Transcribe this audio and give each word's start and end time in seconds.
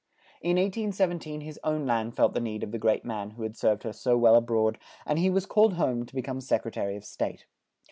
In 0.41 0.55
1817 0.57 1.41
his 1.41 1.59
own 1.63 1.85
land 1.85 2.15
felt 2.15 2.33
the 2.33 2.39
need 2.39 2.63
of 2.63 2.71
the 2.71 2.79
great 2.79 3.05
man 3.05 3.29
who 3.29 3.43
had 3.43 3.55
served 3.55 3.83
her 3.83 3.93
so 3.93 4.17
well 4.17 4.33
a 4.35 4.41
broad, 4.41 4.79
and 5.05 5.19
he 5.19 5.29
was 5.29 5.45
called 5.45 5.73
home 5.73 6.07
to 6.07 6.15
be 6.15 6.23
come 6.23 6.41
Sec 6.41 6.65
re 6.65 6.71
ta 6.71 6.81
ry 6.85 6.93
of 6.93 7.05
State. 7.05 7.45